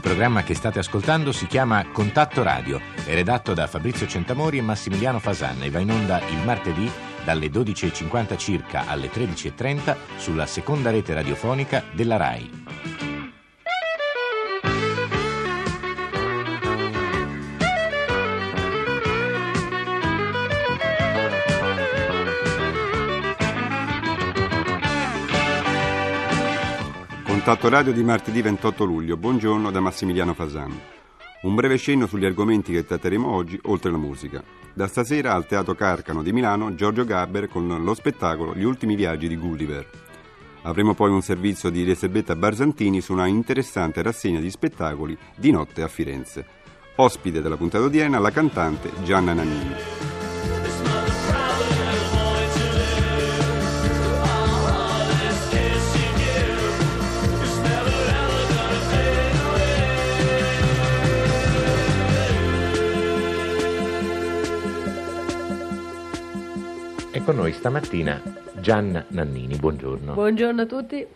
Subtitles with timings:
[0.00, 5.18] programma che state ascoltando si chiama Contatto Radio, è redatto da Fabrizio Centamori e Massimiliano
[5.18, 6.90] Fasanna e va in onda il martedì
[7.24, 12.71] dalle 12.50 circa alle 13.30 sulla seconda rete radiofonica della RAI.
[27.44, 29.16] Contatto radio di martedì 28 luglio.
[29.16, 30.78] Buongiorno da Massimiliano Fasano.
[31.42, 34.40] Un breve cenno sugli argomenti che tratteremo oggi, oltre la musica.
[34.72, 39.26] Da stasera al Teatro Carcano di Milano, Giorgio Gabber con lo spettacolo Gli ultimi viaggi
[39.26, 39.84] di Gulliver.
[40.62, 45.82] Avremo poi un servizio di Elisabetta Barzantini su una interessante rassegna di spettacoli di notte
[45.82, 46.46] a Firenze.
[46.94, 49.91] Ospite della puntata odierna la cantante Gianna Nannini.
[67.22, 68.20] E con noi stamattina
[68.60, 70.12] Gianna Nannini, buongiorno.
[70.12, 71.06] Buongiorno a tutti.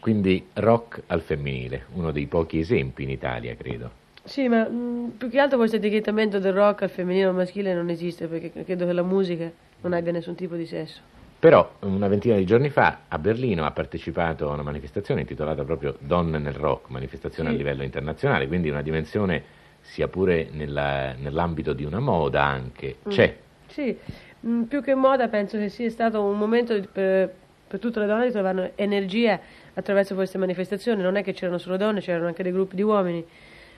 [0.00, 3.88] Quindi rock al femminile, uno dei pochi esempi in Italia, credo.
[4.24, 7.74] Sì, ma mh, più che altro questo etichettamento del rock al femminile o al maschile
[7.74, 9.48] non esiste, perché credo che la musica
[9.82, 10.98] non abbia nessun tipo di sesso.
[11.38, 15.94] Però una ventina di giorni fa a Berlino ha partecipato a una manifestazione intitolata proprio
[16.00, 17.54] Donne nel rock, manifestazione Sì.
[17.54, 19.44] a livello internazionale, quindi una dimensione
[19.80, 23.36] sia pure nella- nell'ambito di una moda anche, c'è.
[23.68, 23.96] Sì,
[24.42, 27.32] mh, più che moda penso che sia stato un momento per,
[27.66, 29.40] per tutte le donne di trovare energia
[29.74, 31.02] attraverso queste manifestazioni.
[31.02, 33.24] Non è che c'erano solo donne, c'erano anche dei gruppi di uomini.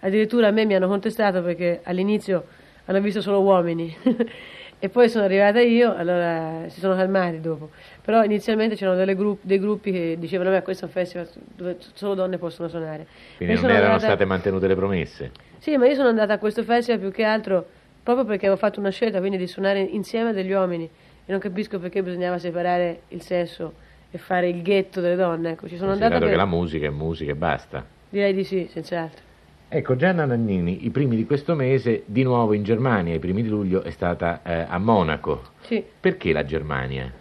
[0.00, 2.44] Addirittura a me mi hanno contestato perché all'inizio
[2.86, 3.94] hanno visto solo uomini.
[4.82, 7.70] e poi sono arrivata io, allora si sono calmati dopo.
[8.02, 11.76] Però inizialmente c'erano delle gru- dei gruppi che dicevano, beh, questo è un festival dove
[11.94, 13.06] solo donne possono suonare.
[13.36, 15.32] Quindi non erano andata- state mantenute le promesse.
[15.58, 17.66] sì, ma io sono andata a questo festival più che altro
[18.02, 21.78] proprio perché avevo fatto una scelta, quindi di suonare insieme degli uomini e non capisco
[21.78, 23.72] perché bisognava separare il sesso
[24.10, 25.50] e fare il ghetto delle donne.
[25.50, 26.30] Ecco, ci sono Considerato per...
[26.30, 27.84] che la musica è musica e basta.
[28.08, 29.28] Direi di sì, senz'altro.
[29.68, 33.48] Ecco, Gianna Nannini, i primi di questo mese, di nuovo in Germania, i primi di
[33.48, 35.42] luglio, è stata eh, a Monaco.
[35.60, 35.84] Sì.
[36.00, 37.12] Perché la Germania?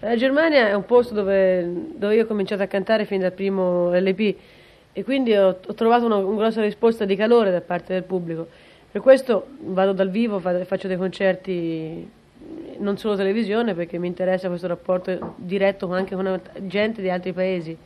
[0.00, 1.66] La Germania è un posto dove,
[1.96, 4.34] dove io ho cominciato a cantare fin dal primo LP
[4.92, 8.48] e quindi ho, ho trovato una, una grossa risposta di calore da parte del pubblico.
[8.94, 12.08] Per questo vado dal vivo, fa- faccio dei concerti
[12.78, 17.76] non solo televisione perché mi interessa questo rapporto diretto anche con gente di altri paesi.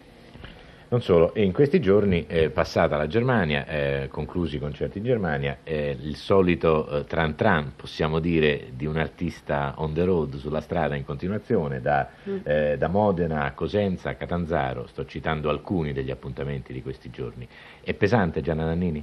[0.89, 5.05] Non solo, e in questi giorni, eh, passata la Germania, eh, conclusi i concerti in
[5.05, 10.37] Germania, eh, il solito eh, tran tran, possiamo dire, di un artista on the road,
[10.37, 12.07] sulla strada in continuazione, da,
[12.43, 17.49] eh, da Modena a Cosenza a Catanzaro, sto citando alcuni degli appuntamenti di questi giorni.
[17.81, 19.03] È pesante Gianna Nannini?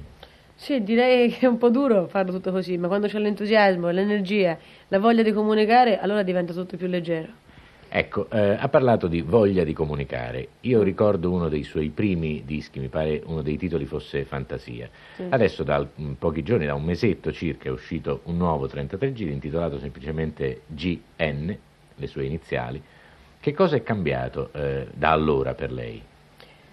[0.56, 4.58] Sì, direi che è un po' duro farlo tutto così, ma quando c'è l'entusiasmo, l'energia,
[4.88, 7.44] la voglia di comunicare, allora diventa tutto più leggero.
[7.88, 10.48] Ecco, eh, ha parlato di voglia di comunicare.
[10.62, 14.90] Io ricordo uno dei suoi primi dischi, mi pare uno dei titoli fosse Fantasia.
[15.28, 19.32] Adesso da mh, pochi giorni, da un mesetto circa, è uscito un nuovo 33 giri
[19.32, 21.56] intitolato semplicemente GN,
[21.94, 22.82] le sue iniziali.
[23.38, 26.02] Che cosa è cambiato eh, da allora per lei?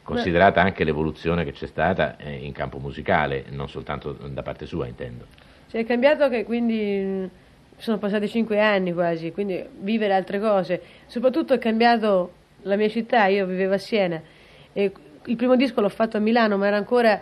[0.04, 4.86] Considerata anche l'evoluzione che c'è stata eh, in campo musicale, non soltanto da parte sua,
[4.88, 5.26] intendo.
[5.70, 7.30] Cioè, è cambiato che quindi mh,
[7.78, 10.82] sono passati cinque anni quasi, quindi vivere altre cose.
[11.06, 12.34] Soprattutto è cambiato
[12.64, 14.22] la mia città, io vivevo a Siena
[14.74, 14.92] e
[15.26, 17.22] il primo disco l'ho fatto a Milano, ma era ancora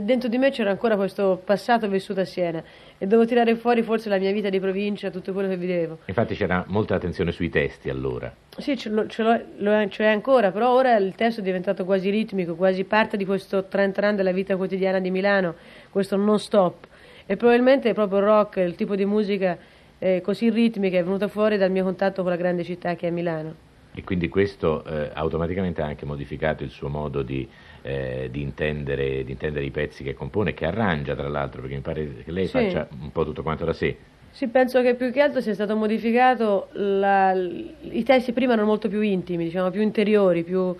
[0.00, 2.62] dentro di me c'era ancora questo passato vissuto a Siena
[2.98, 5.98] e dovevo tirare fuori forse la mia vita di provincia, tutto quello che vivevo.
[6.06, 8.32] Infatti c'era molta attenzione sui testi allora.
[8.56, 11.42] Sì, ce l'ho, ce l'ho- lo è, ce l'è ancora, però ora il testo è
[11.44, 15.54] diventato quasi ritmico, quasi parte di questo tran tran della vita quotidiana di Milano,
[15.90, 16.86] questo non stop.
[17.26, 19.56] E probabilmente è proprio il rock, il tipo di musica
[19.98, 23.10] eh, così ritmica è venuta fuori dal mio contatto con la grande città che è
[23.10, 23.70] Milano.
[23.94, 27.46] E quindi questo eh, automaticamente ha anche modificato il suo modo di,
[27.82, 31.82] eh, di intendere, di intendere i pezzi che compone, che arrangia tra l'altro, perché mi
[31.82, 32.52] pare che lei Sì.
[32.52, 33.94] faccia un po' tutto quanto da sé.
[34.30, 38.88] Sì, penso che più che altro sia stato modificato, la- i testi prima erano molto
[38.88, 40.74] più intimi, diciamo, più interiori, più,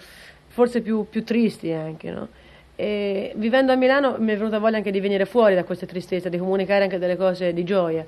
[0.47, 2.29] forse più, più tristi anche, no?
[2.75, 6.31] E vivendo a Milano mi è venuta voglia anche di venire fuori da questa tristezza,
[6.31, 8.07] di comunicare anche delle cose di gioia,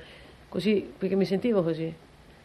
[0.49, 1.95] così, perché mi sentivo così.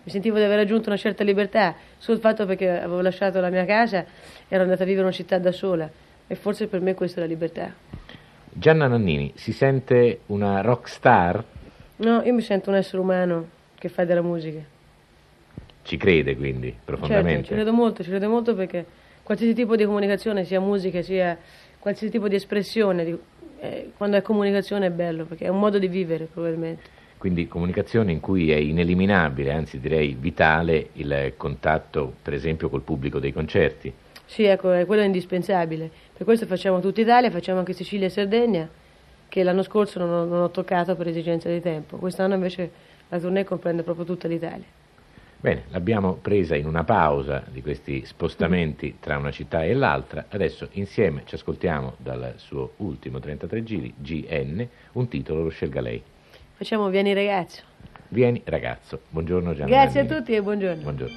[0.03, 3.65] Mi sentivo di aver raggiunto una certa libertà, sul fatto perché avevo lasciato la mia
[3.65, 4.05] casa e
[4.47, 5.89] ero andata a vivere in una città da sola.
[6.25, 7.73] E forse per me questa è la libertà.
[8.51, 11.43] Gianna Nannini si sente una rock star?
[11.97, 14.59] No, io mi sento un essere umano che fa della musica.
[15.83, 17.47] Ci crede quindi Certo, profondamente?
[17.47, 18.85] ci credo molto, ci credo molto perché
[19.23, 21.37] qualsiasi tipo di comunicazione, sia musica, sia
[21.77, 23.17] qualsiasi tipo di espressione, di-
[23.59, 26.97] eh, quando è comunicazione è bello, perché è un modo di vivere probabilmente.
[27.19, 33.19] Quindi comunicazione in cui è ineliminabile, anzi direi vitale, il contatto per esempio col pubblico
[33.19, 33.93] dei concerti.
[34.23, 35.91] Sì, ecco, è quello indispensabile.
[36.15, 38.69] Per questo facciamo tutta Italia, facciamo anche Sicilia e Sardegna,
[39.27, 41.97] che l'anno scorso non ho, non ho toccato per esigenza di tempo.
[41.97, 42.71] Quest'anno invece
[43.09, 44.65] la tournée comprende proprio tutta l'Italia.
[45.41, 50.27] Bene, l'abbiamo presa in una pausa di questi spostamenti tra una città e l'altra.
[50.29, 56.01] Adesso insieme ci ascoltiamo dal suo ultimo 33 giri, GN, un titolo lo scelga lei.
[56.59, 57.61] Facciamo Vieni ragazzo.
[58.09, 59.03] Vieni ragazzo.
[59.11, 59.69] Buongiorno Gianni.
[59.71, 60.81] Grazie a tutti e buongiorno.
[60.81, 61.15] Buongiorno.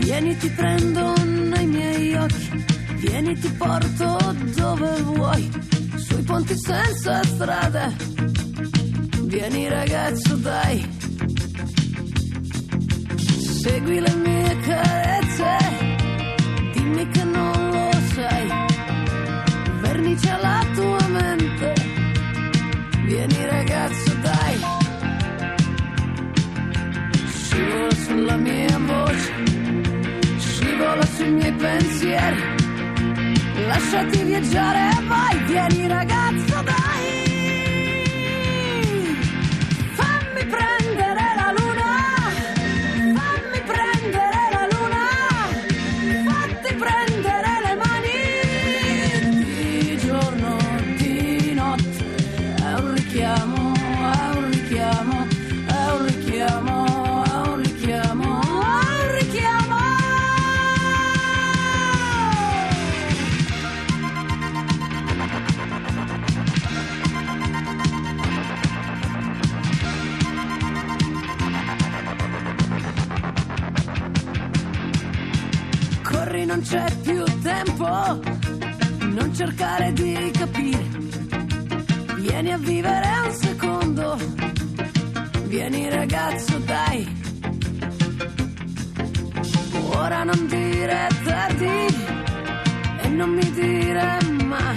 [0.00, 2.64] Vieni ti prendo nei miei occhi,
[3.20, 4.16] vieni ti porto
[4.54, 5.50] dove vuoi,
[5.96, 7.96] sui ponti senza strade.
[9.22, 10.88] Vieni ragazzo dai,
[13.60, 14.77] segui le mie carezze,
[33.68, 36.87] Lasciati viaggiare, vai, vieni ragazzo, dai.
[76.68, 80.86] C'è più tempo, non cercare di capire.
[82.16, 84.18] Vieni a vivere un secondo,
[85.46, 87.16] vieni ragazzo, dai.
[89.94, 91.86] Ora non dire tardi
[93.00, 94.76] e non mi dire mai.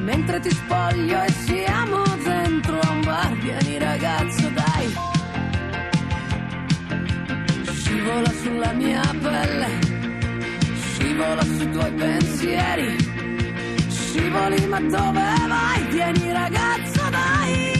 [0.00, 4.94] Mentre ti spoglio e siamo dentro un bar, vieni ragazzo, dai.
[7.72, 9.95] Scivola sulla mia pelle,
[11.16, 12.96] scivola sui tuoi pensieri.
[13.88, 15.86] Scivoli, ma dove vai?
[15.88, 17.75] Vieni ragazzo, dai!